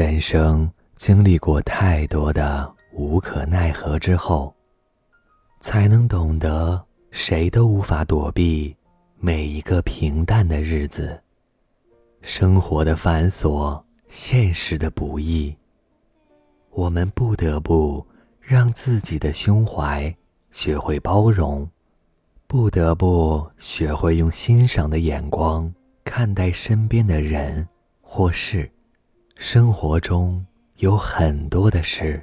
[0.00, 0.66] 人生
[0.96, 4.50] 经历过太多的无可奈何之后，
[5.60, 8.74] 才能懂得谁都无法躲避
[9.18, 11.22] 每一个平淡的日子。
[12.22, 13.78] 生活的繁琐，
[14.08, 15.54] 现实的不易，
[16.70, 18.02] 我们不得不
[18.40, 20.16] 让自己的胸怀
[20.50, 21.68] 学会包容，
[22.46, 25.70] 不得不学会用欣赏的眼光
[26.04, 27.68] 看待身边的人
[28.00, 28.66] 或事。
[29.42, 30.44] 生活中
[30.76, 32.22] 有很多的事，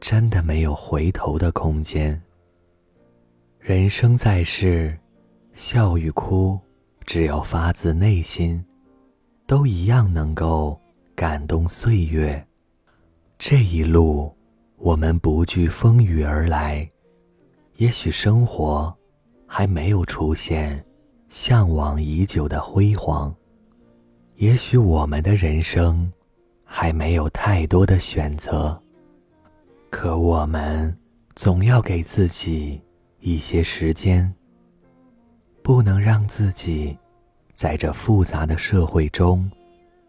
[0.00, 2.22] 真的没有回头的空间。
[3.58, 4.96] 人生在世，
[5.52, 6.56] 笑与哭，
[7.04, 8.64] 只要发自内心，
[9.44, 10.80] 都一样能够
[11.16, 12.46] 感动岁月。
[13.40, 14.32] 这一路，
[14.76, 16.88] 我们不惧风雨而来，
[17.78, 18.96] 也许生活
[19.48, 20.82] 还没有出现
[21.28, 23.34] 向往已久的辉煌，
[24.36, 26.08] 也许我们的人生。
[26.68, 28.78] 还没有太多的选择，
[29.88, 30.94] 可我们
[31.34, 32.78] 总要给自己
[33.20, 34.30] 一些时间，
[35.62, 36.98] 不能让自己
[37.54, 39.50] 在这复杂的社会中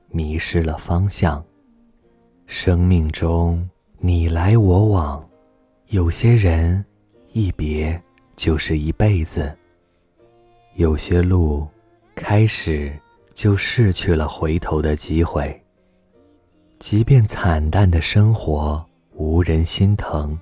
[0.09, 1.41] 迷失了方向。
[2.47, 3.69] 生命中
[3.99, 5.25] 你来我往，
[5.87, 6.83] 有些人
[7.33, 8.01] 一别
[8.35, 9.55] 就是一辈子，
[10.75, 11.67] 有些路
[12.15, 12.91] 开始
[13.33, 15.63] 就失去了回头的机会。
[16.79, 20.37] 即便惨淡的生活无人心疼，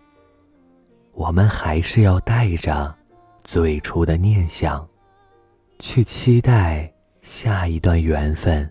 [1.14, 2.94] 我们还是要带着
[3.42, 4.86] 最初的念想，
[5.80, 8.69] 去期待下一段缘分。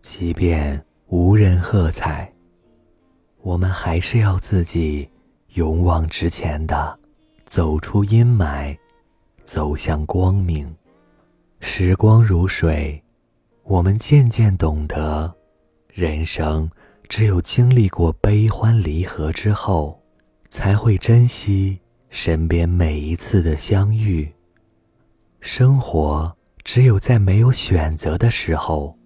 [0.00, 2.30] 即便无人喝彩，
[3.40, 5.08] 我们还是要自己
[5.54, 6.98] 勇往直前的，
[7.46, 8.76] 走出阴霾，
[9.44, 10.74] 走向光明。
[11.60, 13.00] 时光如水，
[13.62, 15.32] 我们渐渐懂得。
[15.94, 16.68] 人生
[17.08, 19.96] 只有经历过悲欢离合之后，
[20.50, 21.78] 才会珍惜
[22.10, 24.28] 身边每一次的相遇。
[25.38, 28.98] 生活只有在没有选择的时候，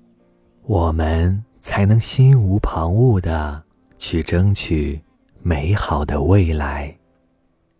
[0.62, 3.62] 我们才能心无旁骛的
[3.98, 4.98] 去争取
[5.42, 6.96] 美好的未来。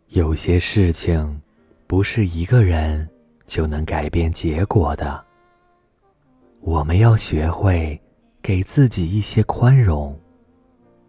[0.09, 1.41] 有些事情，
[1.87, 3.09] 不是一个人
[3.47, 5.25] 就能改变结果的。
[6.61, 7.99] 我们要学会。
[8.49, 10.19] 给自己一些宽容，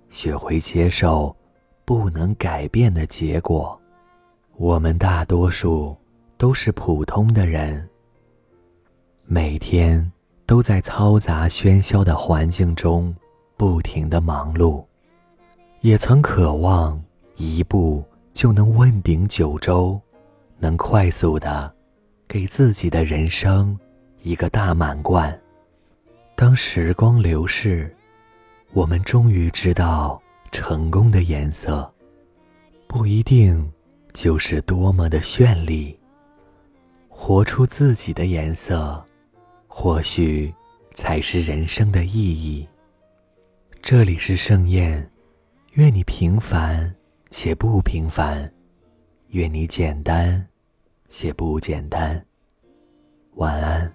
[0.09, 1.33] 学会接受
[1.85, 3.79] 不能改变的结果。
[4.57, 5.95] 我们大多数
[6.37, 7.87] 都是普通的人，
[9.23, 10.11] 每天
[10.45, 13.15] 都在嘈杂喧嚣的环境中
[13.55, 14.83] 不停的忙碌，
[15.79, 17.01] 也曾渴望
[17.37, 19.97] 一步就能问鼎九州，
[20.57, 21.73] 能快速的
[22.27, 23.79] 给自己的人生
[24.23, 25.39] 一个大满贯。
[26.39, 27.93] 当时光流逝，
[28.71, 30.23] 我们终于知道，
[30.53, 31.93] 成功的颜色
[32.87, 33.69] 不一定
[34.13, 35.99] 就是多么的绚丽。
[37.09, 39.05] 活出自己的颜色，
[39.67, 40.53] 或许
[40.93, 42.65] 才是人生的意义。
[43.81, 45.11] 这里是盛宴，
[45.73, 46.95] 愿你平凡
[47.29, 48.49] 且不平凡，
[49.31, 50.47] 愿你简单
[51.09, 52.25] 且不简单。
[53.33, 53.93] 晚安。